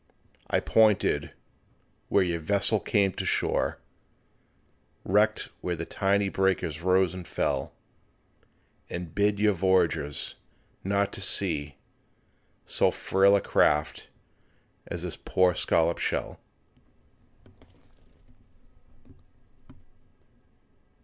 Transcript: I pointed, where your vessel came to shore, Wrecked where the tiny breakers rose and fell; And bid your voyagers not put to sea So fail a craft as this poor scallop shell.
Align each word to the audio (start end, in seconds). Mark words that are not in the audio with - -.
I 0.49 0.59
pointed, 0.59 1.31
where 2.09 2.23
your 2.23 2.39
vessel 2.39 2.79
came 2.79 3.11
to 3.11 3.23
shore, 3.23 3.77
Wrecked 5.03 5.49
where 5.61 5.75
the 5.75 5.85
tiny 5.85 6.27
breakers 6.27 6.81
rose 6.81 7.13
and 7.13 7.27
fell; 7.27 7.75
And 8.89 9.13
bid 9.13 9.39
your 9.39 9.53
voyagers 9.53 10.33
not 10.83 11.09
put 11.09 11.11
to 11.13 11.21
sea 11.21 11.75
So 12.65 12.89
fail 12.89 13.35
a 13.35 13.41
craft 13.41 14.07
as 14.87 15.03
this 15.03 15.17
poor 15.17 15.53
scallop 15.53 15.99
shell. 15.99 16.39